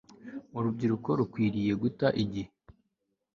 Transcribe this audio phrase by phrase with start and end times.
[0.57, 2.49] urubyiruko rukwiriye guta igihe